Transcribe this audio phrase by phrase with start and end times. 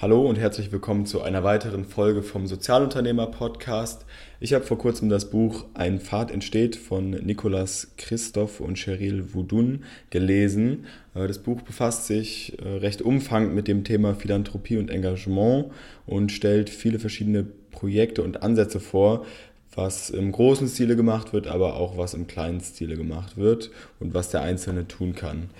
[0.00, 4.06] Hallo und herzlich willkommen zu einer weiteren Folge vom Sozialunternehmer Podcast.
[4.38, 9.82] Ich habe vor kurzem das Buch Ein Pfad entsteht von Nicolas Christoph und Cheryl Woudun
[10.10, 10.86] gelesen.
[11.16, 15.72] Äh, das Buch befasst sich äh, recht umfangend mit dem Thema Philanthropie und Engagement
[16.06, 19.26] und stellt viele verschiedene Projekte und Ansätze vor,
[19.74, 24.14] was im großen Stile gemacht wird, aber auch was im kleinen Stile gemacht wird und
[24.14, 25.50] was der Einzelne tun kann.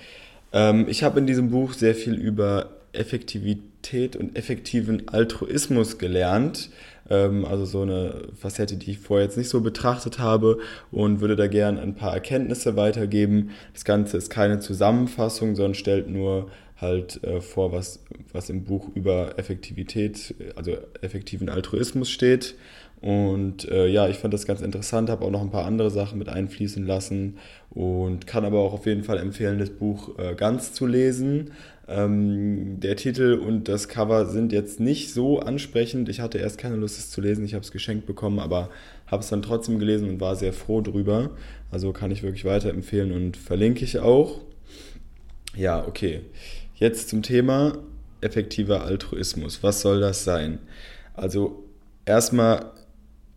[0.52, 3.67] Ähm, ich habe in diesem Buch sehr viel über Effektivität
[4.16, 6.70] und effektiven Altruismus gelernt.
[7.10, 10.58] Ähm, also so eine Facette, die ich vorher jetzt nicht so betrachtet habe
[10.90, 13.50] und würde da gerne ein paar Erkenntnisse weitergeben.
[13.72, 18.00] Das Ganze ist keine Zusammenfassung, sondern stellt nur halt äh, vor, was,
[18.32, 22.54] was im Buch über Effektivität, also effektiven Altruismus steht.
[23.00, 26.18] Und äh, ja, ich fand das ganz interessant, habe auch noch ein paar andere Sachen
[26.18, 27.38] mit einfließen lassen
[27.70, 31.52] und kann aber auch auf jeden Fall empfehlen, das Buch äh, ganz zu lesen.
[31.86, 36.08] Ähm, der Titel und das Cover sind jetzt nicht so ansprechend.
[36.08, 37.44] Ich hatte erst keine Lust, es zu lesen.
[37.44, 38.68] Ich habe es geschenkt bekommen, aber
[39.06, 41.30] habe es dann trotzdem gelesen und war sehr froh drüber.
[41.70, 44.40] Also kann ich wirklich weiterempfehlen und verlinke ich auch.
[45.56, 46.20] Ja, okay.
[46.74, 47.78] Jetzt zum Thema
[48.20, 49.62] effektiver Altruismus.
[49.62, 50.58] Was soll das sein?
[51.14, 51.64] Also
[52.04, 52.72] erstmal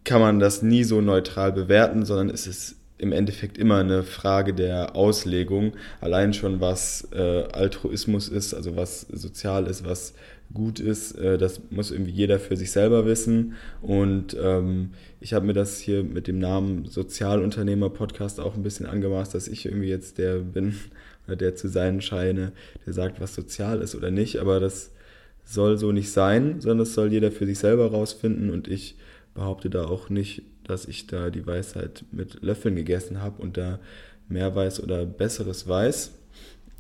[0.04, 4.54] kann man das nie so neutral bewerten, sondern es ist im Endeffekt immer eine Frage
[4.54, 5.74] der Auslegung.
[6.02, 10.14] Allein schon, was äh, Altruismus ist, also was sozial ist, was
[10.54, 13.54] gut ist, äh, das muss irgendwie jeder für sich selber wissen.
[13.82, 19.34] Und ähm, ich habe mir das hier mit dem Namen Sozialunternehmer-Podcast auch ein bisschen angemaßt,
[19.34, 20.76] dass ich irgendwie jetzt der bin,
[21.28, 22.52] der zu sein scheine,
[22.86, 24.38] der sagt, was sozial ist oder nicht.
[24.38, 24.92] Aber das
[25.44, 28.52] soll so nicht sein, sondern das soll jeder für sich selber rausfinden.
[28.52, 28.96] Und ich
[29.34, 33.80] behaupte da auch nicht, dass ich da die Weisheit mit Löffeln gegessen habe und da
[34.28, 36.12] mehr weiß oder Besseres weiß.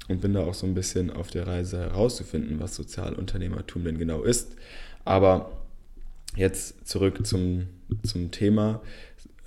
[0.07, 4.23] Und bin da auch so ein bisschen auf der Reise herauszufinden, was Sozialunternehmertum denn genau
[4.23, 4.55] ist.
[5.05, 5.51] Aber
[6.35, 7.67] jetzt zurück zum,
[8.03, 8.81] zum Thema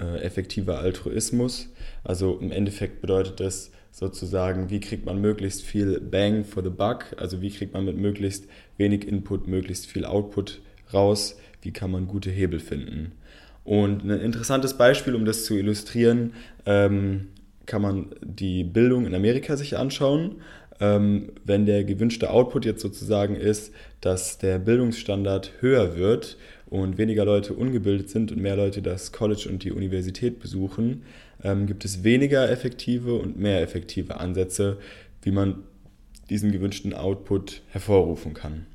[0.01, 1.69] äh, effektiver Altruismus.
[2.03, 7.05] Also im Endeffekt bedeutet das sozusagen, wie kriegt man möglichst viel Bang for the Buck,
[7.17, 10.61] also wie kriegt man mit möglichst wenig Input möglichst viel Output
[10.93, 13.13] raus, wie kann man gute Hebel finden.
[13.65, 16.35] Und ein interessantes Beispiel, um das zu illustrieren,
[16.67, 17.29] ähm,
[17.67, 20.37] kann man die Bildung in Amerika sich anschauen.
[20.81, 26.37] Ähm, wenn der gewünschte Output jetzt sozusagen ist, dass der Bildungsstandard höher wird
[26.67, 31.05] und weniger Leute ungebildet sind und mehr Leute das College und die Universität besuchen,
[31.43, 34.79] ähm, gibt es weniger effektive und mehr effektive Ansätze,
[35.23, 35.63] wie man
[36.29, 38.67] diesen gewünschten Output hervorrufen kann.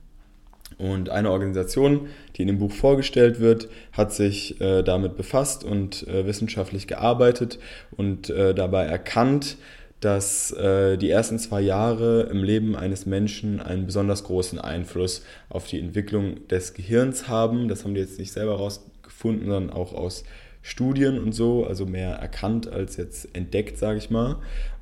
[0.80, 6.08] Und eine Organisation, die in dem Buch vorgestellt wird, hat sich äh, damit befasst und
[6.08, 7.60] äh, wissenschaftlich gearbeitet
[7.98, 9.58] und äh, dabei erkannt,
[10.00, 15.68] dass äh, die ersten zwei Jahre im Leben eines Menschen einen besonders großen Einfluss auf
[15.68, 17.68] die Entwicklung des Gehirns haben.
[17.68, 20.24] Das haben die jetzt nicht selber herausgefunden, sondern auch aus
[20.62, 24.38] Studien und so, also mehr erkannt als jetzt entdeckt, sage ich mal.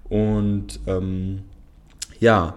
[0.07, 1.41] Und ähm,
[2.19, 2.55] ja,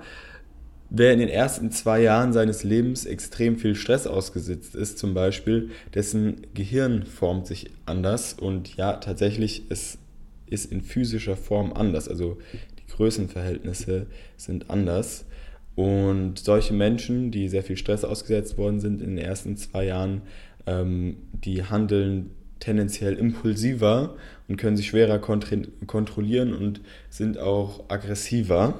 [0.92, 5.70] Wer in den ersten zwei Jahren seines Lebens extrem viel Stress ausgesetzt ist, zum Beispiel,
[5.94, 9.98] dessen Gehirn formt sich anders und ja, tatsächlich, es
[10.46, 12.08] ist in physischer Form anders.
[12.08, 14.06] Also die Größenverhältnisse
[14.36, 15.26] sind anders.
[15.76, 20.22] Und solche Menschen, die sehr viel Stress ausgesetzt worden sind in den ersten zwei Jahren,
[20.66, 24.16] ähm, die handeln tendenziell impulsiver
[24.48, 28.74] und können sich schwerer kontrollieren und sind auch aggressiver.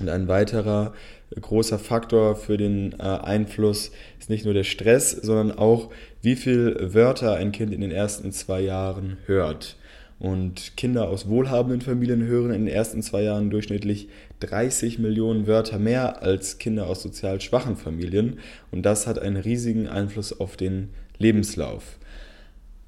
[0.00, 0.92] Und ein weiterer
[1.38, 5.90] großer Faktor für den äh, Einfluss ist nicht nur der Stress, sondern auch,
[6.22, 9.76] wie viele Wörter ein Kind in den ersten zwei Jahren hört.
[10.18, 14.08] Und Kinder aus wohlhabenden Familien hören in den ersten zwei Jahren durchschnittlich
[14.40, 18.38] 30 Millionen Wörter mehr als Kinder aus sozial schwachen Familien.
[18.70, 21.98] Und das hat einen riesigen Einfluss auf den Lebenslauf.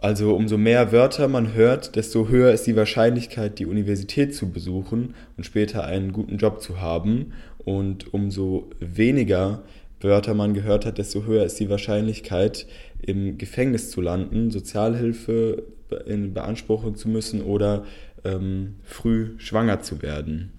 [0.02, 5.14] Also umso mehr Wörter man hört, desto höher ist die Wahrscheinlichkeit, die Universität zu besuchen
[5.36, 7.34] und später einen guten Job zu haben.
[7.58, 9.62] Und umso weniger
[10.00, 12.66] Wörter man gehört hat, desto höher ist die Wahrscheinlichkeit,
[13.00, 15.62] im Gefängnis zu landen, Sozialhilfe
[16.04, 17.84] in beanspruchen zu müssen oder
[18.24, 20.50] ähm, früh schwanger zu werden.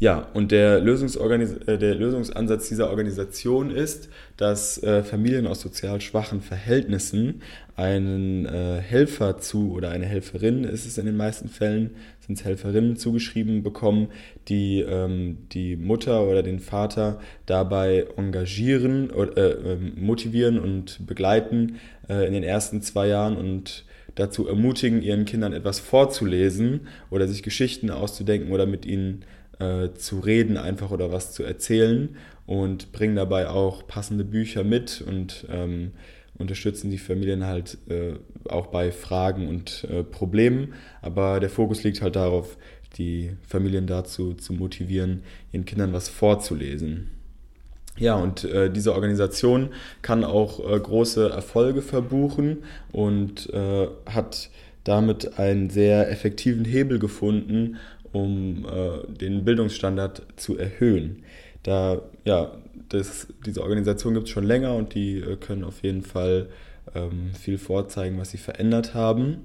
[0.00, 4.08] Ja, und der, Lösungsorganis äh, der Lösungsansatz dieser Organisation ist,
[4.38, 7.42] dass äh, Familien aus sozial schwachen Verhältnissen
[7.80, 12.44] einen äh, Helfer zu oder eine Helferin, ist es in den meisten Fällen, sind es
[12.44, 14.08] Helferinnen zugeschrieben bekommen,
[14.48, 21.76] die ähm, die Mutter oder den Vater dabei engagieren, oder, äh, ähm, motivieren und begleiten
[22.08, 27.42] äh, in den ersten zwei Jahren und dazu ermutigen, ihren Kindern etwas vorzulesen oder sich
[27.42, 29.24] Geschichten auszudenken oder mit ihnen
[29.58, 32.10] äh, zu reden einfach oder was zu erzählen
[32.46, 35.92] und bringen dabei auch passende Bücher mit und ähm,
[36.40, 38.14] unterstützen die Familien halt äh,
[38.48, 40.74] auch bei Fragen und äh, Problemen.
[41.02, 42.56] Aber der Fokus liegt halt darauf,
[42.96, 45.22] die Familien dazu zu motivieren,
[45.52, 47.10] ihren Kindern was vorzulesen.
[47.96, 49.70] Ja, und äh, diese Organisation
[50.00, 52.58] kann auch äh, große Erfolge verbuchen
[52.92, 54.50] und äh, hat
[54.84, 57.76] damit einen sehr effektiven Hebel gefunden,
[58.12, 61.22] um äh, den Bildungsstandard zu erhöhen.
[61.62, 62.52] Da, ja,
[62.90, 66.48] das, diese Organisation gibt es schon länger und die äh, können auf jeden Fall
[66.94, 69.38] ähm, viel vorzeigen, was sie verändert haben.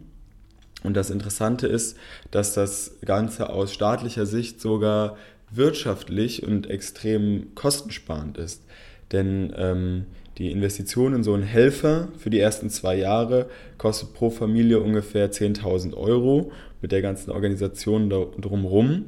[0.84, 1.98] Und das Interessante ist,
[2.32, 5.18] dass das Ganze aus staatlicher Sicht sogar
[5.52, 8.64] wirtschaftlich und extrem kostensparend ist.
[9.12, 10.06] Denn ähm,
[10.38, 13.48] die Investition in so einen Helfer für die ersten zwei Jahre
[13.78, 16.52] kostet pro Familie ungefähr 10.000 Euro
[16.82, 19.06] mit der ganzen Organisation drumherum,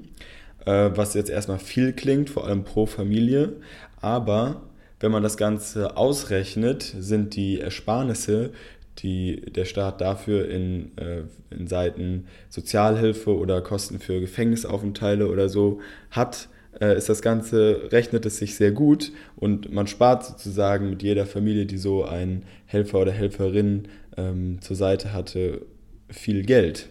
[0.66, 3.54] äh, was jetzt erstmal viel klingt, vor allem pro Familie.
[4.00, 4.62] Aber
[5.00, 8.52] wenn man das Ganze ausrechnet, sind die Ersparnisse,
[9.00, 15.82] die der Staat dafür in, äh, in Seiten Sozialhilfe oder Kosten für Gefängnisaufenthalte oder so
[16.10, 16.50] hat,
[16.82, 21.26] äh, ist das Ganze, rechnet es sich sehr gut und man spart sozusagen mit jeder
[21.26, 25.62] Familie, die so einen Helfer oder Helferin ähm, zur Seite hatte,
[26.10, 26.88] viel Geld.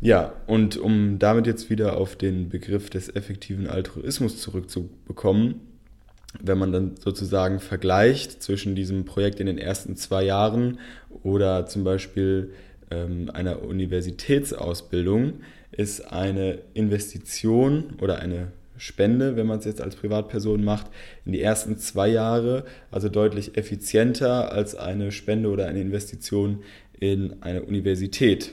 [0.00, 5.60] Ja, und um damit jetzt wieder auf den Begriff des effektiven Altruismus zurückzubekommen,
[6.40, 10.78] wenn man dann sozusagen vergleicht zwischen diesem Projekt in den ersten zwei Jahren
[11.22, 12.52] oder zum Beispiel
[12.90, 15.40] ähm, einer Universitätsausbildung,
[15.72, 20.86] ist eine Investition oder eine Spende, wenn man es jetzt als Privatperson macht,
[21.24, 26.62] in die ersten zwei Jahre, also deutlich effizienter als eine Spende oder eine Investition
[26.98, 28.52] in eine Universität.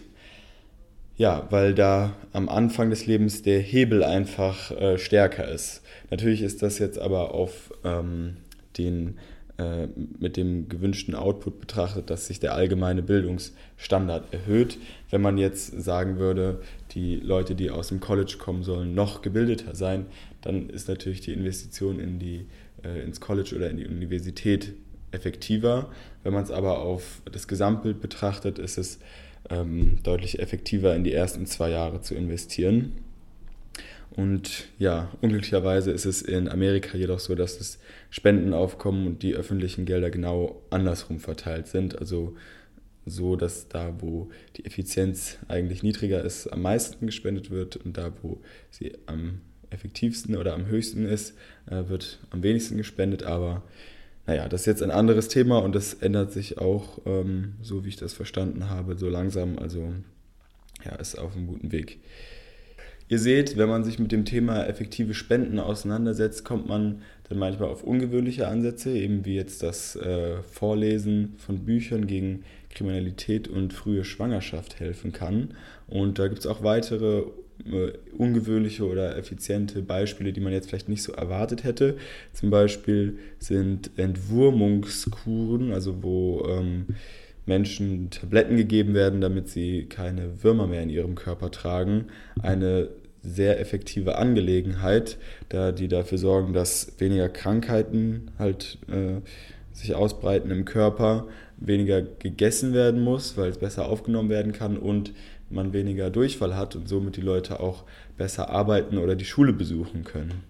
[1.15, 5.83] Ja, weil da am Anfang des Lebens der Hebel einfach äh, stärker ist.
[6.09, 8.37] Natürlich ist das jetzt aber auf ähm,
[8.77, 9.19] den
[9.59, 9.87] äh,
[10.19, 14.79] mit dem gewünschten Output betrachtet, dass sich der allgemeine Bildungsstandard erhöht.
[15.11, 19.75] Wenn man jetzt sagen würde, die Leute, die aus dem College kommen, sollen noch gebildeter
[19.75, 20.07] sein,
[20.41, 22.47] dann ist natürlich die Investition in die,
[22.83, 24.73] äh, ins College oder in die Universität
[25.11, 25.91] effektiver.
[26.23, 28.97] Wenn man es aber auf das Gesamtbild betrachtet, ist es
[29.49, 32.93] ähm, deutlich effektiver in die ersten zwei Jahre zu investieren.
[34.15, 37.79] Und ja, unglücklicherweise ist es in Amerika jedoch so, dass das
[38.11, 41.97] Spendenaufkommen und die öffentlichen Gelder genau andersrum verteilt sind.
[41.97, 42.35] Also
[43.05, 48.13] so, dass da, wo die Effizienz eigentlich niedriger ist, am meisten gespendet wird und da,
[48.21, 49.41] wo sie am
[49.71, 51.35] effektivsten oder am höchsten ist,
[51.65, 53.23] äh, wird am wenigsten gespendet.
[53.23, 53.63] Aber
[54.25, 57.89] naja, das ist jetzt ein anderes Thema und das ändert sich auch, ähm, so wie
[57.89, 59.57] ich das verstanden habe, so langsam.
[59.59, 59.93] Also
[60.85, 61.99] ja, ist auf einem guten Weg.
[63.09, 67.69] Ihr seht, wenn man sich mit dem Thema effektive Spenden auseinandersetzt, kommt man dann manchmal
[67.69, 74.03] auf ungewöhnliche Ansätze, eben wie jetzt das äh, Vorlesen von Büchern gegen Kriminalität und frühe
[74.05, 75.53] Schwangerschaft helfen kann.
[75.87, 77.23] Und da gibt es auch weitere
[78.17, 81.97] ungewöhnliche oder effiziente Beispiele, die man jetzt vielleicht nicht so erwartet hätte.
[82.33, 86.87] Zum Beispiel sind Entwurmungskuren, also wo ähm,
[87.45, 92.05] Menschen Tabletten gegeben werden, damit sie keine Würmer mehr in ihrem Körper tragen,
[92.41, 92.89] eine
[93.21, 95.17] sehr effektive Angelegenheit,
[95.49, 99.21] da die dafür sorgen, dass weniger Krankheiten halt äh,
[99.71, 105.13] sich ausbreiten im Körper, weniger gegessen werden muss, weil es besser aufgenommen werden kann und
[105.53, 107.83] man weniger Durchfall hat und somit die Leute auch
[108.17, 110.43] besser arbeiten oder die Schule besuchen können.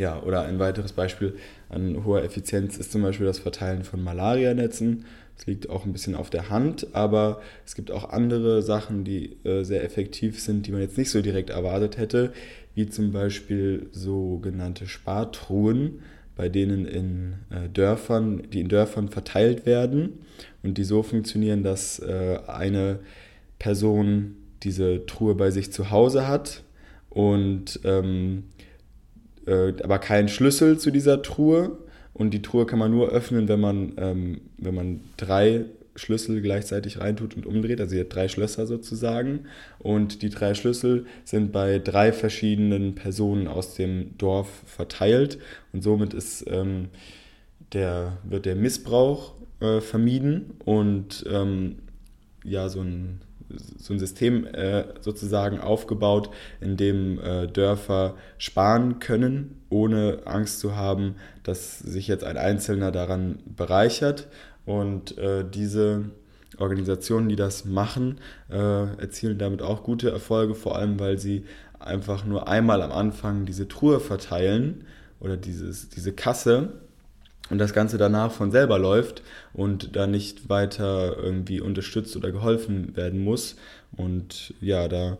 [0.00, 1.34] Ja, oder ein weiteres Beispiel
[1.68, 5.04] an hoher Effizienz ist zum Beispiel das Verteilen von Malarianetzen.
[5.36, 9.36] Das liegt auch ein bisschen auf der Hand, aber es gibt auch andere Sachen, die
[9.44, 12.32] äh, sehr effektiv sind, die man jetzt nicht so direkt erwartet hätte,
[12.74, 16.00] wie zum Beispiel sogenannte Spartruhen,
[16.34, 20.20] bei denen in äh, Dörfern, die in Dörfern verteilt werden
[20.62, 23.00] und die so funktionieren, dass äh, eine
[23.60, 26.64] Person diese Truhe bei sich zu Hause hat
[27.08, 28.44] und ähm,
[29.46, 31.78] äh, aber keinen Schlüssel zu dieser Truhe.
[32.12, 36.98] Und die Truhe kann man nur öffnen, wenn man, ähm, wenn man drei Schlüssel gleichzeitig
[36.98, 37.80] reintut und umdreht.
[37.80, 39.46] Also sie hat drei Schlösser sozusagen.
[39.78, 45.38] Und die drei Schlüssel sind bei drei verschiedenen Personen aus dem Dorf verteilt.
[45.72, 46.88] Und somit ist, ähm,
[47.72, 51.76] der, wird der Missbrauch äh, vermieden und ähm,
[52.44, 53.20] ja, so ein
[53.78, 56.30] so ein System äh, sozusagen aufgebaut,
[56.60, 62.92] in dem äh, Dörfer sparen können, ohne Angst zu haben, dass sich jetzt ein Einzelner
[62.92, 64.28] daran bereichert.
[64.66, 66.10] Und äh, diese
[66.58, 68.18] Organisationen, die das machen,
[68.50, 71.44] äh, erzielen damit auch gute Erfolge, vor allem weil sie
[71.78, 74.84] einfach nur einmal am Anfang diese Truhe verteilen
[75.18, 76.74] oder dieses, diese Kasse
[77.50, 82.96] und das Ganze danach von selber läuft und da nicht weiter irgendwie unterstützt oder geholfen
[82.96, 83.56] werden muss.
[83.96, 85.18] Und ja, da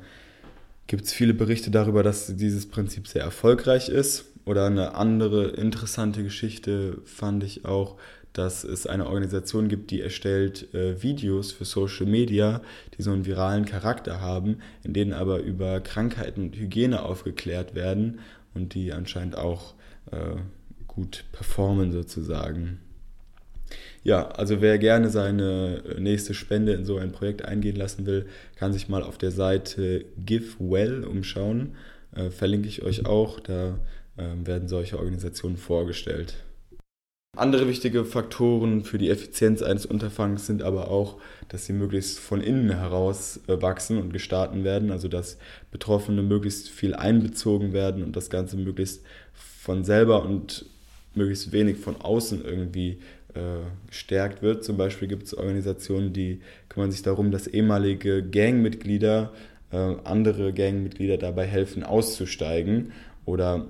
[0.86, 4.24] gibt es viele Berichte darüber, dass dieses Prinzip sehr erfolgreich ist.
[4.46, 7.96] Oder eine andere interessante Geschichte fand ich auch,
[8.32, 12.62] dass es eine Organisation gibt, die erstellt äh, Videos für Social Media,
[12.96, 18.20] die so einen viralen Charakter haben, in denen aber über Krankheiten und Hygiene aufgeklärt werden
[18.54, 19.74] und die anscheinend auch
[20.12, 20.36] äh,
[21.00, 22.78] gut performen sozusagen.
[24.02, 28.26] Ja, also wer gerne seine nächste Spende in so ein Projekt eingehen lassen will,
[28.56, 31.76] kann sich mal auf der Seite GiveWell umschauen.
[32.14, 33.78] Äh, verlinke ich euch auch, da
[34.16, 36.34] äh, werden solche Organisationen vorgestellt.
[37.36, 42.40] Andere wichtige Faktoren für die Effizienz eines Unterfangs sind aber auch, dass sie möglichst von
[42.40, 45.38] innen heraus äh, wachsen und gestartet werden, also dass
[45.70, 50.66] Betroffene möglichst viel einbezogen werden und das Ganze möglichst von selber und
[51.14, 52.98] möglichst wenig von außen irgendwie
[53.34, 54.64] äh, gestärkt wird.
[54.64, 59.32] Zum Beispiel gibt es Organisationen, die kümmern sich darum, dass ehemalige Gangmitglieder
[59.72, 62.92] äh, andere Gangmitglieder dabei helfen, auszusteigen
[63.24, 63.66] oder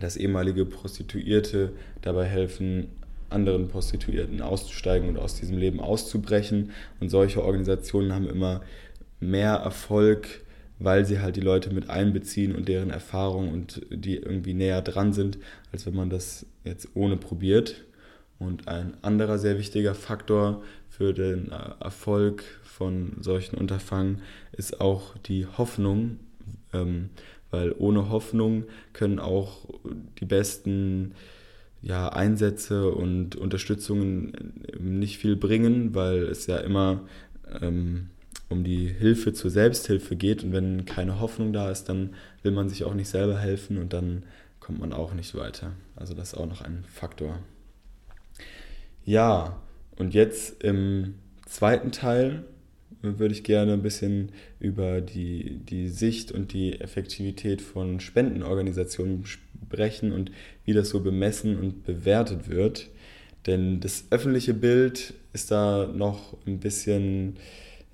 [0.00, 1.72] dass ehemalige Prostituierte
[2.02, 2.88] dabei helfen,
[3.28, 6.72] anderen Prostituierten auszusteigen und aus diesem Leben auszubrechen.
[6.98, 8.62] Und solche Organisationen haben immer
[9.20, 10.42] mehr Erfolg,
[10.80, 15.12] weil sie halt die Leute mit einbeziehen und deren Erfahrungen und die irgendwie näher dran
[15.12, 15.38] sind,
[15.72, 17.84] als wenn man das jetzt ohne probiert.
[18.38, 24.22] Und ein anderer sehr wichtiger Faktor für den äh, Erfolg von solchen Unterfangen
[24.52, 26.18] ist auch die Hoffnung,
[26.72, 27.10] ähm,
[27.50, 29.66] weil ohne Hoffnung können auch
[30.18, 31.12] die besten
[31.82, 37.02] ja, Einsätze und Unterstützungen nicht viel bringen, weil es ja immer
[37.60, 38.08] ähm,
[38.50, 42.10] um die Hilfe zur Selbsthilfe geht und wenn keine Hoffnung da ist, dann
[42.42, 44.24] will man sich auch nicht selber helfen und dann
[44.58, 45.72] kommt man auch nicht weiter.
[45.96, 47.38] Also das ist auch noch ein Faktor.
[49.04, 49.60] Ja,
[49.96, 51.14] und jetzt im
[51.46, 52.44] zweiten Teil
[53.02, 60.12] würde ich gerne ein bisschen über die, die Sicht und die Effektivität von Spendenorganisationen sprechen
[60.12, 60.32] und
[60.64, 62.88] wie das so bemessen und bewertet wird.
[63.46, 67.36] Denn das öffentliche Bild ist da noch ein bisschen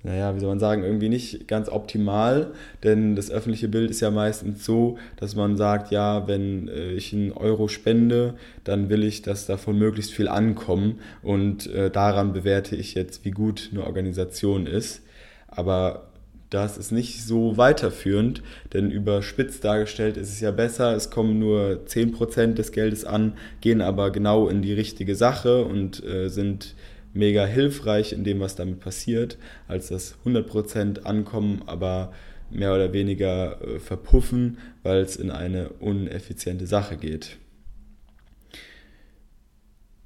[0.07, 4.09] naja, wie soll man sagen, irgendwie nicht ganz optimal, denn das öffentliche Bild ist ja
[4.09, 9.21] meistens so, dass man sagt, ja, wenn äh, ich einen Euro spende, dann will ich,
[9.21, 14.65] dass davon möglichst viel ankommen und äh, daran bewerte ich jetzt, wie gut eine Organisation
[14.65, 15.01] ist.
[15.47, 16.07] Aber
[16.49, 21.81] das ist nicht so weiterführend, denn überspitzt dargestellt ist es ja besser, es kommen nur
[21.85, 26.75] 10% des Geldes an, gehen aber genau in die richtige Sache und äh, sind
[27.17, 32.13] mega hilfreich in dem, was damit passiert, als das 100% ankommen, aber
[32.49, 37.37] mehr oder weniger äh, verpuffen, weil es in eine uneffiziente Sache geht.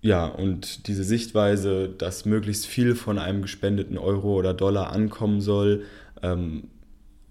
[0.02, 5.84] Ja, und diese Sichtweise, dass möglichst viel von einem gespendeten Euro oder Dollar ankommen soll,
[6.24, 6.64] ähm,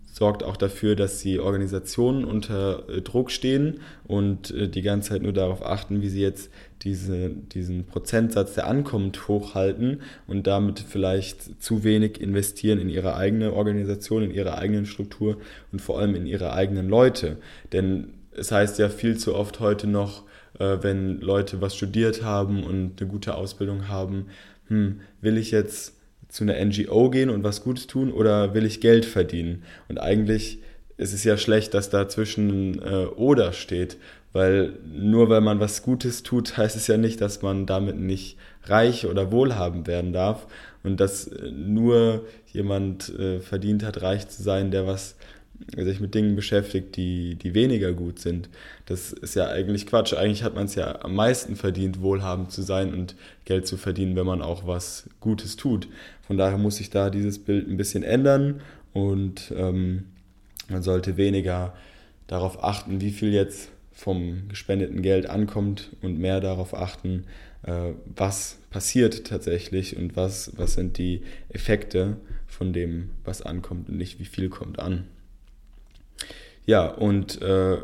[0.07, 5.23] sorgt auch dafür, dass die Organisationen unter äh, Druck stehen und äh, die ganze Zeit
[5.23, 6.51] nur darauf achten, wie sie jetzt
[6.83, 13.53] diese, diesen Prozentsatz, der ankommt, hochhalten und damit vielleicht zu wenig investieren in ihre eigene
[13.53, 15.37] Organisation, in ihre eigenen Struktur
[15.73, 17.37] und vor allem in ihre eigenen Leute.
[17.73, 20.25] Denn es heißt ja viel zu oft heute noch,
[20.59, 24.27] äh, wenn Leute was studiert haben und eine gute Ausbildung haben,
[24.69, 25.95] hm, will ich jetzt
[26.29, 29.65] zu einer NGO gehen und was Gutes tun oder will ich Geld verdienen?
[29.89, 30.61] Und eigentlich
[30.97, 33.97] ist es ja schlecht, dass da zwischen äh, oder steht,
[34.33, 38.37] weil nur weil man was Gutes tut, heißt es ja nicht, dass man damit nicht
[38.65, 40.47] reich oder wohlhabend werden darf
[40.83, 45.17] und dass äh, nur jemand äh, verdient hat, reich zu sein, der was
[45.77, 48.49] sich mit Dingen beschäftigt, die, die weniger gut sind.
[48.87, 50.15] Das ist ja eigentlich Quatsch.
[50.15, 54.17] Eigentlich hat man es ja am meisten verdient, wohlhabend zu sein und Geld zu verdienen,
[54.17, 55.89] wenn man auch was Gutes tut.
[56.27, 60.07] Von daher muss sich da dieses Bild ein bisschen ändern und ähm,
[60.69, 61.75] man sollte weniger
[62.27, 67.25] darauf achten, wie viel jetzt vom gespendeten Geld ankommt und mehr darauf achten,
[67.65, 72.17] äh, was passiert tatsächlich und was, was sind die Effekte
[72.47, 75.05] von dem, was ankommt und nicht wie viel kommt an.
[76.65, 77.77] Ja, und äh,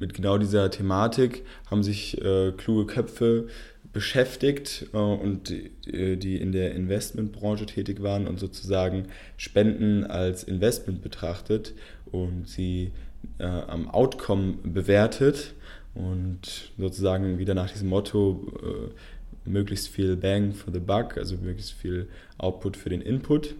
[0.00, 3.46] mit genau dieser Thematik haben sich äh, kluge Köpfe
[3.92, 11.02] beschäftigt äh, und die, die in der Investmentbranche tätig waren und sozusagen Spenden als Investment
[11.02, 11.72] betrachtet
[12.10, 12.90] und sie
[13.38, 15.54] äh, am Outcome bewertet
[15.94, 21.72] und sozusagen wieder nach diesem Motto äh, möglichst viel Bang for the Buck, also möglichst
[21.72, 23.54] viel Output für den Input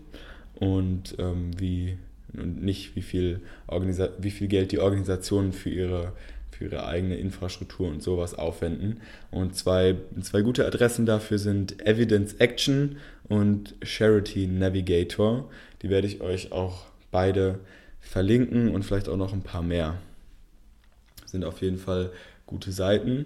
[0.54, 1.99] und ähm, wie
[2.35, 6.12] und nicht wie viel, Organisa wie viel Geld die Organisationen für ihre,
[6.50, 9.00] für ihre eigene Infrastruktur und sowas aufwenden.
[9.31, 12.97] Und zwei, zwei gute Adressen dafür sind Evidence Action
[13.28, 15.50] und Charity Navigator.
[15.83, 17.61] Die werde ich euch auch beide
[18.02, 19.97] verlinken und vielleicht auch noch ein paar mehr.
[21.25, 22.12] Sind auf jeden Fall
[22.44, 23.25] gute Seiten.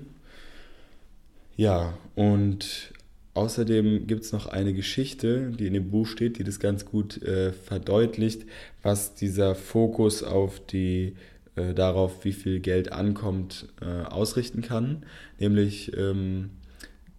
[1.56, 2.92] Ja, und
[3.34, 7.20] außerdem gibt es noch eine Geschichte, die in dem Buch steht, die das ganz gut
[7.22, 8.42] äh, verdeutlicht,
[8.82, 11.16] was dieser Fokus auf die
[11.56, 15.04] äh, darauf, wie viel Geld ankommt, äh, ausrichten kann.
[15.38, 16.50] Nämlich ähm,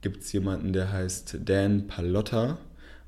[0.01, 2.59] gibt es jemanden, der heißt Dan Palotta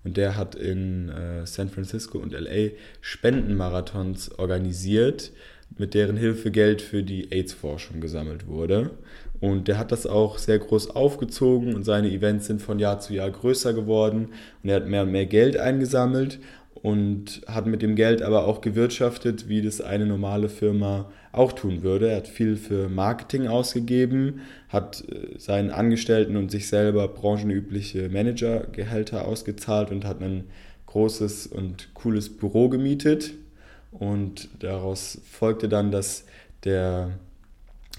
[0.04, 5.32] und der hat in äh, San Francisco und LA Spendenmarathons organisiert,
[5.78, 8.92] mit deren Hilfe Geld für die AIDS-Forschung gesammelt wurde.
[9.40, 13.14] Und der hat das auch sehr groß aufgezogen und seine Events sind von Jahr zu
[13.14, 14.30] Jahr größer geworden
[14.64, 16.40] und er hat mehr und mehr Geld eingesammelt
[16.82, 21.84] und hat mit dem Geld aber auch gewirtschaftet, wie das eine normale Firma auch tun
[21.84, 22.10] würde.
[22.10, 29.28] Er hat viel für Marketing ausgegeben, hat äh, seinen Angestellten und sich selber branchenübliche Managergehälter
[29.28, 30.46] ausgezahlt und hat ein
[30.86, 33.34] großes und cooles Büro gemietet.
[33.92, 36.26] Und daraus folgte dann, dass
[36.64, 37.12] der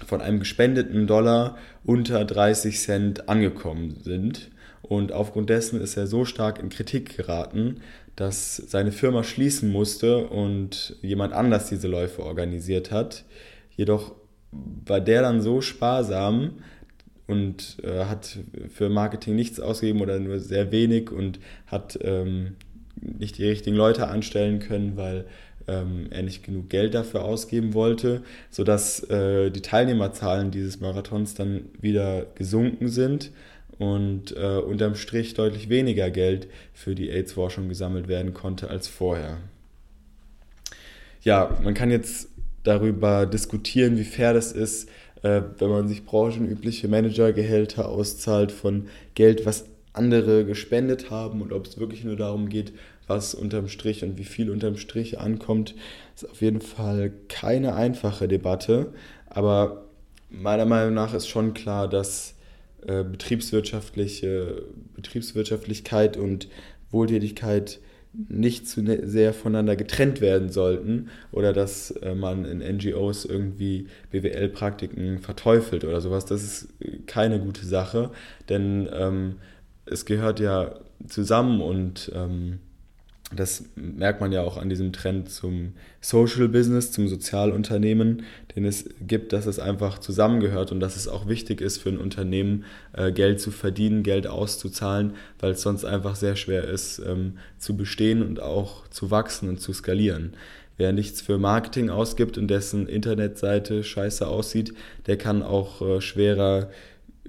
[0.05, 4.49] von einem gespendeten Dollar unter 30 Cent angekommen sind.
[4.81, 7.81] Und aufgrund dessen ist er so stark in Kritik geraten,
[8.15, 13.23] dass seine Firma schließen musste und jemand anders diese Läufe organisiert hat.
[13.75, 14.13] Jedoch
[14.51, 16.55] war der dann so sparsam
[17.27, 22.57] und äh, hat für Marketing nichts ausgegeben oder nur sehr wenig und hat ähm,
[22.99, 25.25] nicht die richtigen Leute anstellen können, weil
[25.67, 31.69] ähm, er nicht genug Geld dafür ausgeben wollte, sodass äh, die Teilnehmerzahlen dieses Marathons dann
[31.79, 33.31] wieder gesunken sind
[33.81, 39.37] und äh, unterm Strich deutlich weniger Geld für die AIDS-Forschung gesammelt werden konnte als vorher.
[41.23, 42.29] Ja, man kann jetzt
[42.63, 44.87] darüber diskutieren, wie fair das ist,
[45.23, 51.65] äh, wenn man sich branchenübliche Managergehälter auszahlt von Geld, was andere gespendet haben und ob
[51.65, 52.73] es wirklich nur darum geht,
[53.07, 55.73] was unterm Strich und wie viel unterm Strich ankommt,
[56.15, 58.93] ist auf jeden Fall keine einfache Debatte.
[59.27, 59.85] Aber
[60.29, 62.35] meiner Meinung nach ist schon klar, dass
[62.87, 64.63] äh, betriebswirtschaftliche
[64.95, 66.47] Betriebswirtschaftlichkeit und
[66.91, 67.79] Wohltätigkeit
[68.13, 73.87] nicht zu ne-, sehr voneinander getrennt werden sollten oder dass äh, man in NGOs irgendwie
[74.11, 76.25] BWL-Praktiken verteufelt oder sowas.
[76.25, 76.67] Das ist
[77.07, 78.11] keine gute Sache,
[78.49, 79.35] denn ähm,
[79.85, 80.75] es gehört ja
[81.07, 82.59] zusammen und ähm,
[83.35, 88.23] das merkt man ja auch an diesem Trend zum Social Business, zum Sozialunternehmen,
[88.55, 91.97] den es gibt, dass es einfach zusammengehört und dass es auch wichtig ist für ein
[91.97, 97.37] Unternehmen, äh, Geld zu verdienen, Geld auszuzahlen, weil es sonst einfach sehr schwer ist, ähm,
[97.57, 100.33] zu bestehen und auch zu wachsen und zu skalieren.
[100.77, 104.73] Wer nichts für Marketing ausgibt und dessen Internetseite scheiße aussieht,
[105.05, 106.69] der kann auch äh, schwerer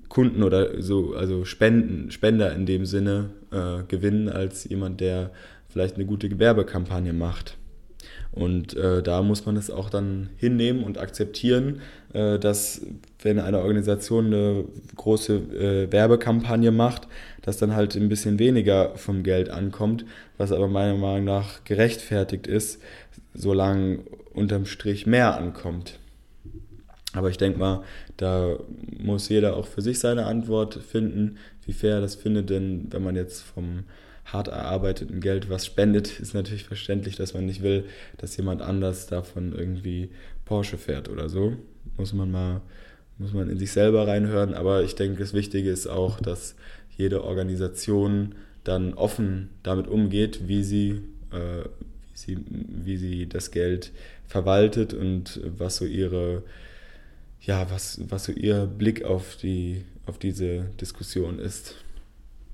[0.08, 5.30] Kunden oder so, also Spenden, Spender in dem Sinne äh, gewinnen als jemand, der
[5.72, 7.56] vielleicht eine gute Gewerbekampagne macht.
[8.32, 11.80] Und äh, da muss man es auch dann hinnehmen und akzeptieren,
[12.14, 12.80] äh, dass
[13.20, 14.64] wenn eine Organisation eine
[14.96, 17.08] große äh, Werbekampagne macht,
[17.42, 20.06] dass dann halt ein bisschen weniger vom Geld ankommt,
[20.38, 22.80] was aber meiner Meinung nach gerechtfertigt ist,
[23.34, 24.00] solange
[24.32, 25.98] unterm Strich mehr ankommt.
[27.12, 27.82] Aber ich denke mal,
[28.16, 28.56] da
[28.98, 33.04] muss jeder auch für sich seine Antwort finden, wie fair er das findet, denn wenn
[33.04, 33.84] man jetzt vom
[34.24, 37.84] hart erarbeiteten Geld was spendet, ist natürlich verständlich, dass man nicht will,
[38.18, 40.10] dass jemand anders davon irgendwie
[40.44, 41.56] Porsche fährt oder so.
[41.96, 42.60] Muss man mal,
[43.18, 44.54] muss man in sich selber reinhören.
[44.54, 46.54] Aber ich denke, das Wichtige ist auch, dass
[46.96, 53.92] jede Organisation dann offen damit umgeht, wie sie, äh, wie sie, wie sie das Geld
[54.28, 56.42] verwaltet und was so ihre,
[57.40, 61.76] ja, was, was so ihr Blick auf die, auf diese Diskussion ist.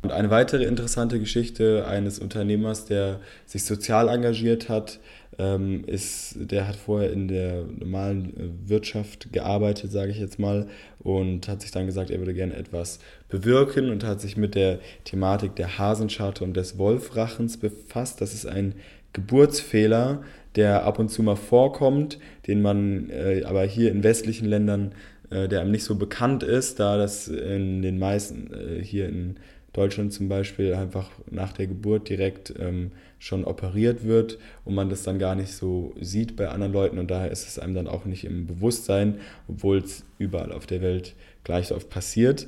[0.09, 5.01] Und eine weitere interessante Geschichte eines Unternehmers, der sich sozial engagiert hat,
[5.39, 10.67] ähm, ist, der hat vorher in der normalen äh, Wirtschaft gearbeitet, sage ich jetzt mal,
[11.01, 14.79] und hat sich dann gesagt, er würde gerne etwas bewirken und hat sich mit der
[15.05, 18.23] Thematik der Hasenscharte und des Wolfrachens befasst.
[18.23, 18.77] Das ist ein
[19.13, 20.23] Geburtsfehler,
[20.57, 24.93] der ab und zu mal vorkommt, den man äh, aber hier in westlichen Ländern,
[25.29, 29.37] äh, der einem nicht so bekannt ist, da das in den meisten äh, hier in
[29.73, 35.03] Deutschland zum Beispiel einfach nach der Geburt direkt ähm, schon operiert wird und man das
[35.03, 38.05] dann gar nicht so sieht bei anderen Leuten und daher ist es einem dann auch
[38.05, 42.47] nicht im Bewusstsein, obwohl es überall auf der Welt gleich oft passiert.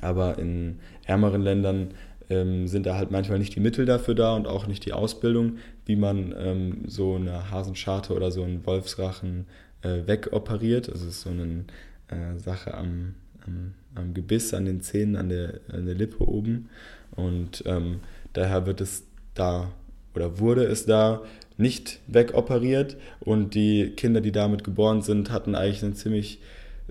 [0.00, 1.94] Aber in ärmeren Ländern
[2.30, 5.58] ähm, sind da halt manchmal nicht die Mittel dafür da und auch nicht die Ausbildung,
[5.86, 9.46] wie man ähm, so eine Hasenscharte oder so einen Wolfsrachen
[9.82, 10.88] äh, wegoperiert.
[10.88, 11.64] Also es ist so eine
[12.08, 13.14] äh, Sache am,
[13.46, 16.68] am, am, Gebiss, an den Zähnen, an der, an der Lippe oben.
[17.12, 18.00] Und ähm,
[18.32, 19.04] daher wird es
[19.34, 19.72] da
[20.14, 21.22] oder wurde es da
[21.56, 22.96] nicht wegoperiert.
[23.20, 26.40] Und die Kinder, die damit geboren sind, hatten eigentlich ein ziemlich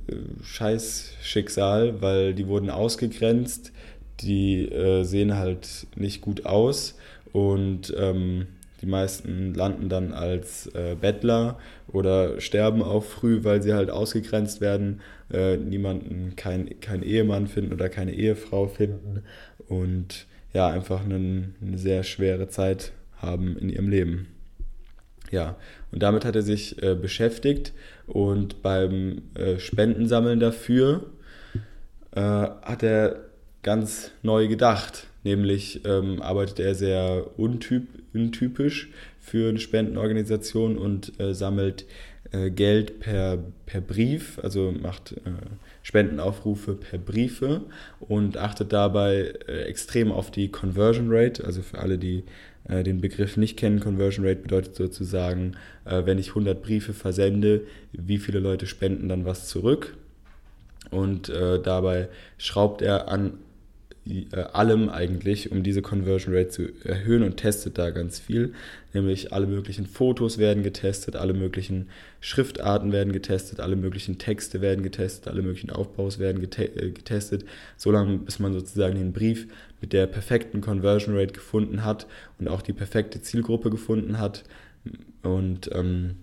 [0.07, 3.71] äh, scheiß Schicksal, weil die wurden ausgegrenzt,
[4.21, 6.97] die äh, sehen halt nicht gut aus.
[7.31, 8.47] Und ähm,
[8.83, 14.59] die meisten landen dann als äh, Bettler oder sterben auch früh, weil sie halt ausgegrenzt
[14.59, 14.99] werden,
[15.31, 19.23] äh, niemanden, kein, kein Ehemann finden oder keine Ehefrau finden
[19.69, 24.27] und ja, einfach einen, eine sehr schwere Zeit haben in ihrem Leben.
[25.31, 25.55] Ja,
[25.93, 27.71] und damit hat er sich äh, beschäftigt
[28.05, 31.05] und beim äh, Spendensammeln dafür
[32.11, 33.21] äh, hat er
[33.63, 35.07] ganz neu gedacht.
[35.23, 41.85] Nämlich ähm, arbeitet er sehr untyp, untypisch für eine Spendenorganisation und äh, sammelt
[42.33, 45.31] äh, Geld per, per Brief, also macht äh,
[45.81, 47.61] Spendenaufrufe per Briefe
[47.99, 51.45] und achtet dabei äh, extrem auf die Conversion Rate.
[51.45, 52.23] Also für alle, die
[52.67, 55.55] äh, den Begriff nicht kennen, Conversion Rate bedeutet sozusagen,
[55.85, 59.95] äh, wenn ich 100 Briefe versende, wie viele Leute spenden dann was zurück.
[60.91, 63.39] Und dabei schraubt er an
[64.51, 68.53] allem eigentlich, um diese Conversion Rate zu erhöhen und testet da ganz viel.
[68.93, 71.87] Nämlich alle möglichen Fotos werden getestet, alle möglichen
[72.19, 77.45] Schriftarten werden getestet, alle möglichen Texte werden getestet, alle möglichen Aufbaus werden äh, getestet,
[77.77, 79.47] solange bis man sozusagen den Brief
[79.79, 82.05] mit der perfekten Conversion Rate gefunden hat
[82.39, 84.43] und auch die perfekte Zielgruppe gefunden hat.
[85.21, 86.15] Und ähm,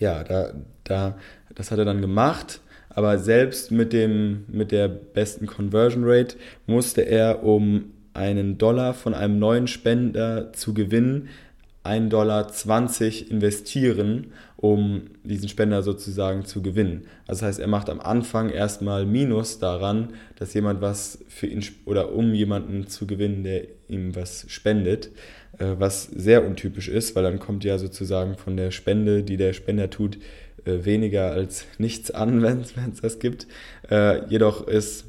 [0.00, 1.18] ja, da, da,
[1.54, 2.60] das hat er dann gemacht
[2.96, 9.12] aber selbst mit, dem, mit der besten Conversion Rate musste er, um einen Dollar von
[9.12, 11.28] einem neuen Spender zu gewinnen,
[11.84, 17.04] 1,20 Dollar investieren, um diesen Spender sozusagen zu gewinnen.
[17.26, 22.12] Das heißt, er macht am Anfang erstmal Minus daran, dass jemand was für ihn oder
[22.14, 25.10] um jemanden zu gewinnen, der ihm was spendet,
[25.58, 29.52] äh, was sehr untypisch ist, weil dann kommt ja sozusagen von der Spende, die der
[29.52, 30.16] Spender tut,
[30.66, 33.46] äh, weniger als nichts an, wenn es das gibt.
[33.90, 35.04] Äh, jedoch ist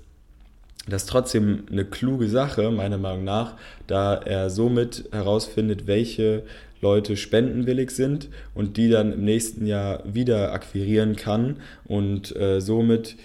[0.87, 3.55] das trotzdem eine kluge Sache, meiner Meinung nach,
[3.87, 6.43] da er somit herausfindet, welche
[6.81, 13.15] Leute spendenwillig sind und die dann im nächsten Jahr wieder akquirieren kann und äh, somit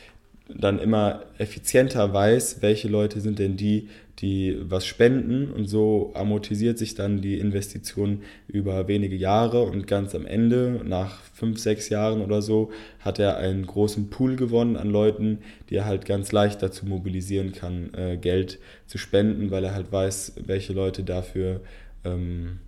[0.49, 6.79] dann immer effizienter weiß, welche Leute sind denn die, die was spenden und so amortisiert
[6.79, 12.21] sich dann die Investition über wenige Jahre und ganz am Ende, nach fünf, sechs Jahren
[12.21, 12.71] oder so,
[13.01, 15.39] hat er einen großen Pool gewonnen an Leuten,
[15.71, 19.91] die er halt ganz leicht dazu mobilisieren kann, äh, Geld zu spenden, weil er halt
[19.91, 21.63] weiß, welche Leute dafür
[22.05, 22.59] ähm,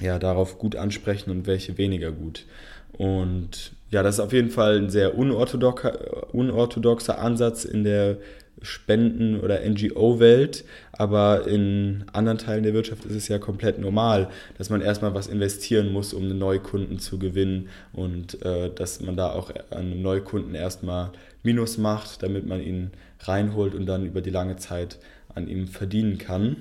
[0.00, 2.46] ja, darauf gut ansprechen und welche weniger gut.
[2.92, 8.18] Und ja, das ist auf jeden Fall ein sehr unorthodoxer, unorthodoxer Ansatz in der
[8.62, 14.68] Spenden- oder NGO-Welt, aber in anderen Teilen der Wirtschaft ist es ja komplett normal, dass
[14.68, 19.30] man erstmal was investieren muss, um einen Neukunden zu gewinnen und äh, dass man da
[19.30, 21.10] auch an einem Neukunden erstmal
[21.42, 24.98] Minus macht, damit man ihn reinholt und dann über die lange Zeit
[25.34, 26.56] an ihm verdienen kann.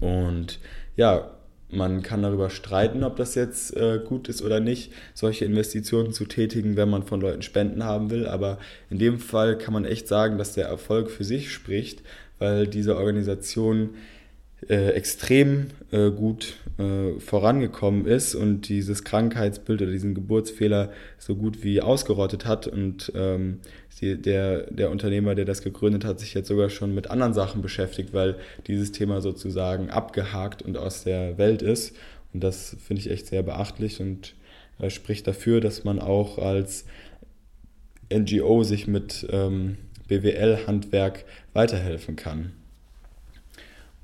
[0.00, 0.58] Und
[0.96, 1.30] ja,
[1.72, 6.24] man kann darüber streiten, ob das jetzt äh, gut ist oder nicht, solche Investitionen zu
[6.24, 8.26] tätigen, wenn man von Leuten Spenden haben will.
[8.26, 8.58] Aber
[8.90, 12.02] in dem Fall kann man echt sagen, dass der Erfolg für sich spricht,
[12.38, 13.90] weil diese Organisation
[14.68, 21.64] äh, extrem äh, gut äh, vorangekommen ist und dieses Krankheitsbild oder diesen Geburtsfehler so gut
[21.64, 22.66] wie ausgerottet hat.
[22.66, 23.60] Und ähm,
[24.00, 27.62] die, der, der Unternehmer, der das gegründet hat, sich jetzt sogar schon mit anderen Sachen
[27.62, 28.36] beschäftigt, weil
[28.66, 31.94] dieses Thema sozusagen abgehakt und aus der Welt ist.
[32.32, 34.34] Und das finde ich echt sehr beachtlich und
[34.78, 36.84] äh, spricht dafür, dass man auch als
[38.12, 39.76] NGO sich mit ähm,
[40.08, 42.52] BWL-Handwerk weiterhelfen kann.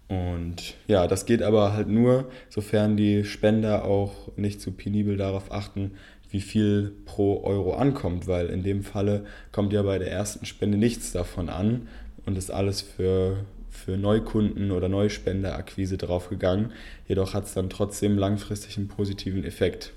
[0.08, 5.50] Und ja, das geht aber halt nur, sofern die Spender auch nicht zu penibel darauf
[5.50, 5.92] achten,
[6.30, 10.78] wie viel pro Euro ankommt, weil in dem Falle kommt ja bei der ersten Spende
[10.78, 11.88] nichts davon an
[12.24, 13.38] und ist alles für,
[13.70, 16.72] für Neukunden oder Neuspenderakquise draufgegangen.
[17.06, 19.92] Jedoch hat es dann trotzdem langfristig einen positiven Effekt.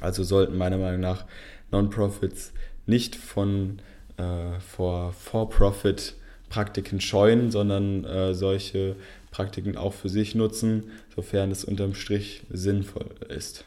[0.00, 1.24] Also sollten meiner Meinung nach
[1.70, 2.52] Non-Profits
[2.86, 3.78] nicht von
[4.16, 6.14] äh, vor For-Profit
[6.48, 8.96] Praktiken scheuen, sondern äh, solche
[9.30, 13.64] Praktiken auch für sich nutzen, sofern es unterm Strich sinnvoll ist.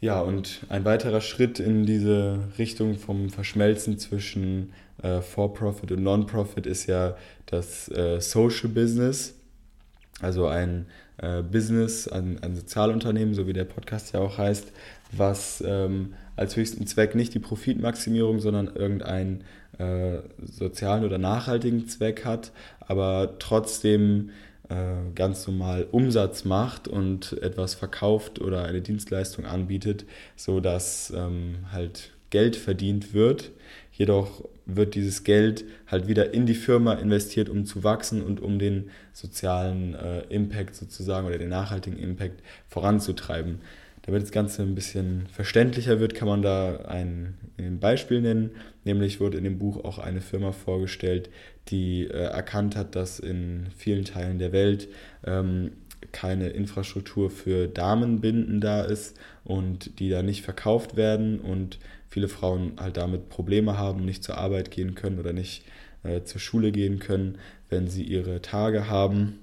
[0.00, 6.66] Ja, und ein weiterer Schritt in diese Richtung vom Verschmelzen zwischen äh, For-Profit und Non-Profit
[6.66, 9.34] ist ja das äh, Social Business,
[10.20, 14.70] also ein äh, Business, ein, ein Sozialunternehmen, so wie der Podcast ja auch heißt,
[15.12, 19.44] was ähm, als höchsten Zweck nicht die Profitmaximierung, sondern irgendeinen
[19.78, 24.30] äh, sozialen oder nachhaltigen Zweck hat, aber trotzdem
[24.68, 30.04] äh, ganz normal Umsatz macht und etwas verkauft oder eine Dienstleistung anbietet,
[30.36, 33.52] sodass ähm, halt Geld verdient wird.
[33.92, 38.58] Jedoch wird dieses Geld halt wieder in die Firma investiert, um zu wachsen und um
[38.58, 43.60] den sozialen äh, Impact sozusagen oder den nachhaltigen Impact voranzutreiben.
[44.02, 48.50] Damit das Ganze ein bisschen verständlicher wird, kann man da ein, ein Beispiel nennen.
[48.84, 51.28] Nämlich wurde in dem Buch auch eine Firma vorgestellt,
[51.68, 54.88] die äh, erkannt hat, dass in vielen Teilen der Welt
[55.24, 55.72] ähm,
[56.12, 62.72] keine Infrastruktur für Damenbinden da ist und die da nicht verkauft werden und viele Frauen
[62.78, 65.64] halt damit Probleme haben, nicht zur Arbeit gehen können oder nicht
[66.02, 69.40] äh, zur Schule gehen können, wenn sie ihre Tage haben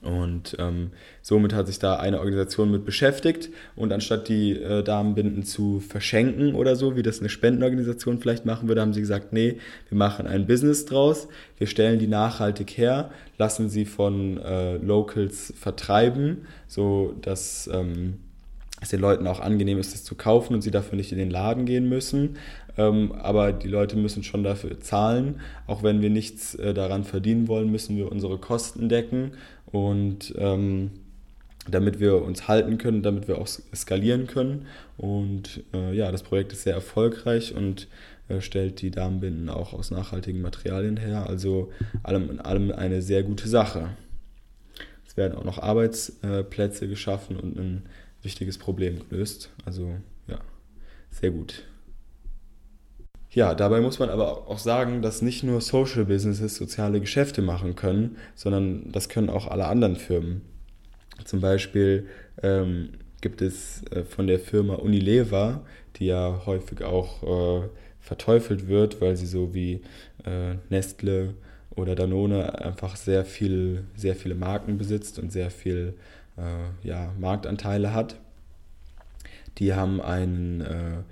[0.00, 5.44] und ähm, somit hat sich da eine Organisation mit beschäftigt und anstatt die äh, Damenbinden
[5.44, 9.58] zu verschenken oder so, wie das eine Spendenorganisation vielleicht machen würde, haben sie gesagt, nee,
[9.90, 11.28] wir machen ein Business draus,
[11.58, 18.14] wir stellen die nachhaltig her, lassen sie von äh, Locals vertreiben, so dass ähm,
[18.80, 21.30] es den Leuten auch angenehm ist, das zu kaufen und sie dafür nicht in den
[21.30, 22.36] Laden gehen müssen.
[22.76, 25.40] Ähm, aber die Leute müssen schon dafür zahlen.
[25.66, 29.32] Auch wenn wir nichts äh, daran verdienen wollen, müssen wir unsere Kosten decken.
[29.72, 30.90] Und ähm,
[31.68, 34.66] damit wir uns halten können, damit wir auch skalieren können.
[34.96, 37.88] Und äh, ja, das Projekt ist sehr erfolgreich und
[38.28, 41.28] äh, stellt die Damenbinden auch aus nachhaltigen Materialien her.
[41.28, 43.90] Also allem in allem eine sehr gute Sache.
[45.06, 47.82] Es werden auch noch Arbeitsplätze geschaffen und ein
[48.22, 49.50] wichtiges Problem gelöst.
[49.64, 50.40] Also ja,
[51.10, 51.64] sehr gut.
[53.34, 57.76] Ja, dabei muss man aber auch sagen, dass nicht nur Social Businesses soziale Geschäfte machen
[57.76, 60.42] können, sondern das können auch alle anderen Firmen.
[61.24, 62.08] Zum Beispiel
[62.42, 62.90] ähm,
[63.22, 65.64] gibt es äh, von der Firma Unilever,
[65.96, 67.68] die ja häufig auch äh,
[68.00, 69.80] verteufelt wird, weil sie so wie
[70.26, 71.32] äh, Nestle
[71.74, 75.94] oder Danone einfach sehr viel, sehr viele Marken besitzt und sehr viel
[76.36, 78.16] äh, ja, Marktanteile hat.
[79.56, 81.02] Die haben einen äh,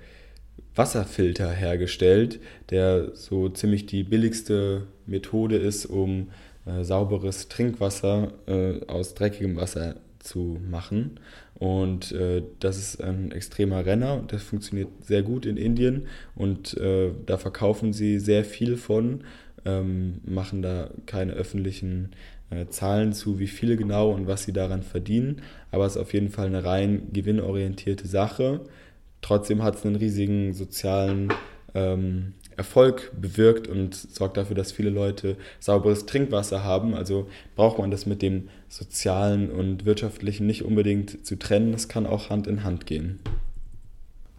[0.75, 6.29] Wasserfilter hergestellt, der so ziemlich die billigste Methode ist, um
[6.65, 11.19] äh, sauberes Trinkwasser äh, aus dreckigem Wasser zu machen.
[11.55, 14.23] Und äh, das ist ein extremer Renner.
[14.27, 19.23] Das funktioniert sehr gut in Indien und äh, da verkaufen sie sehr viel von,
[19.65, 22.09] ähm, machen da keine öffentlichen
[22.49, 25.41] äh, Zahlen zu, wie viele genau und was sie daran verdienen.
[25.69, 28.61] Aber es ist auf jeden Fall eine rein gewinnorientierte Sache.
[29.21, 31.33] Trotzdem hat es einen riesigen sozialen
[31.73, 36.93] ähm, Erfolg bewirkt und sorgt dafür, dass viele Leute sauberes Trinkwasser haben.
[36.93, 41.73] Also braucht man das mit dem sozialen und wirtschaftlichen nicht unbedingt zu trennen.
[41.73, 43.19] Es kann auch Hand in Hand gehen.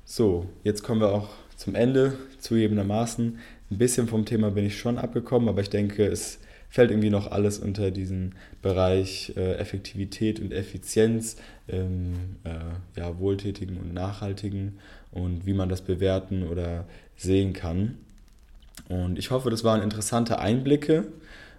[0.05, 3.39] So, jetzt kommen wir auch zum Ende, zugegebenermaßen.
[3.71, 6.39] Ein bisschen vom Thema bin ich schon abgekommen, aber ich denke, es
[6.73, 11.37] fällt irgendwie noch alles unter diesen Bereich äh, Effektivität und Effizienz
[11.69, 14.79] im äh, ja, wohltätigen und nachhaltigen
[15.11, 17.99] und wie man das bewerten oder sehen kann.
[18.89, 21.05] Und ich hoffe, das waren interessante Einblicke.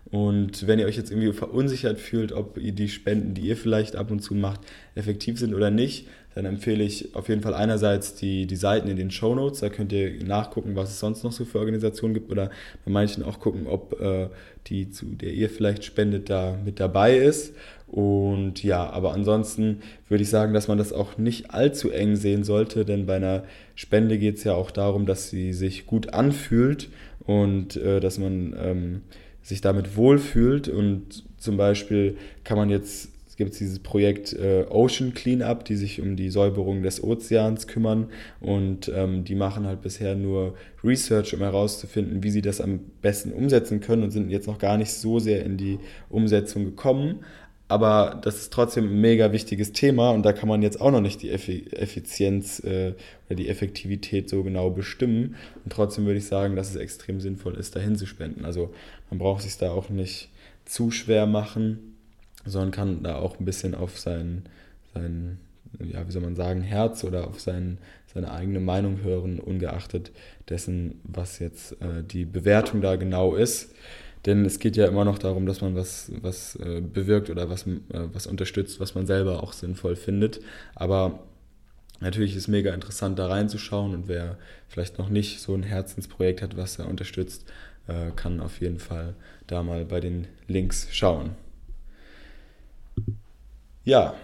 [0.09, 4.09] Und wenn ihr euch jetzt irgendwie verunsichert fühlt, ob die Spenden, die ihr vielleicht ab
[4.09, 4.61] und zu macht,
[4.95, 8.97] effektiv sind oder nicht, dann empfehle ich auf jeden Fall einerseits die, die Seiten in
[8.97, 9.59] den Show Notes.
[9.59, 12.49] Da könnt ihr nachgucken, was es sonst noch so für Organisationen gibt oder
[12.85, 14.29] bei manchen auch gucken, ob äh,
[14.67, 17.53] die, zu der ihr vielleicht spendet, da mit dabei ist.
[17.87, 22.43] Und ja, aber ansonsten würde ich sagen, dass man das auch nicht allzu eng sehen
[22.43, 23.43] sollte, denn bei einer
[23.75, 26.89] Spende geht es ja auch darum, dass sie sich gut anfühlt
[27.25, 29.01] und äh, dass man ähm,
[29.43, 30.69] sich damit wohlfühlt.
[30.69, 35.99] Und zum Beispiel kann man jetzt es gibt dieses Projekt äh, Ocean Cleanup, die sich
[35.99, 41.39] um die Säuberung des Ozeans kümmern und ähm, die machen halt bisher nur Research, um
[41.39, 45.17] herauszufinden, wie sie das am besten umsetzen können und sind jetzt noch gar nicht so
[45.17, 45.79] sehr in die
[46.11, 47.25] Umsetzung gekommen.
[47.67, 51.01] Aber das ist trotzdem ein mega wichtiges Thema und da kann man jetzt auch noch
[51.01, 52.93] nicht die Effizienz äh,
[53.25, 55.37] oder die Effektivität so genau bestimmen.
[55.63, 58.45] Und trotzdem würde ich sagen, dass es extrem sinnvoll ist, dahin zu spenden.
[58.45, 58.71] Also
[59.09, 60.29] man braucht sich da auch nicht
[60.65, 61.92] zu schwer machen
[62.45, 64.43] sondern kann da auch ein bisschen auf sein,
[64.93, 65.39] sein
[65.79, 67.79] ja, wie soll man sagen, Herz oder auf sein,
[68.13, 70.11] seine eigene Meinung hören, ungeachtet
[70.49, 73.73] dessen, was jetzt äh, die Bewertung da genau ist.
[74.25, 77.67] Denn es geht ja immer noch darum, dass man was, was äh, bewirkt oder was,
[77.67, 80.39] äh, was unterstützt, was man selber auch sinnvoll findet.
[80.75, 81.19] Aber
[81.99, 86.57] Natürlich ist mega interessant, da reinzuschauen und wer vielleicht noch nicht so ein Herzensprojekt hat,
[86.57, 87.45] was er unterstützt,
[87.87, 89.15] äh, kann auf jeden Fall
[89.47, 91.29] da mal bei den Links schauen.
[93.83, 94.15] Ja,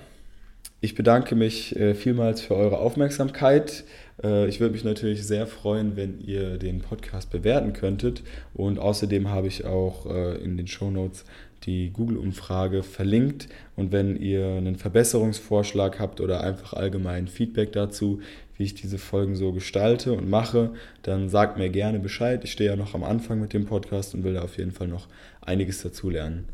[0.82, 3.84] ich bedanke mich äh, vielmals für eure Aufmerksamkeit.
[4.24, 8.24] Äh, ich würde mich natürlich sehr freuen, wenn ihr den Podcast bewerten könntet.
[8.54, 11.26] Und außerdem habe ich auch in den Show Notes
[11.65, 13.48] die Google-Umfrage verlinkt.
[13.76, 18.22] Und wenn ihr einen Verbesserungsvorschlag habt oder einfach allgemein Feedback dazu,
[18.58, 20.72] wie ich diese Folgen so gestalte und mache,
[21.04, 22.43] dann sagt mir gerne Bescheid.
[22.43, 24.88] Ich stehe ja noch am Anfang mit dem Podcast und will da auf jeden Fall
[24.88, 25.08] noch
[25.41, 26.45] einiges dazu lernen.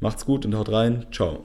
[0.00, 1.06] Macht's gut und haut rein.
[1.12, 1.44] Ciao.